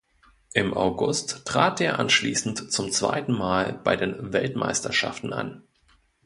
[0.55, 5.61] Im August trat er anschließend zum zweiten Mal bei den Weltmeisterschaften an.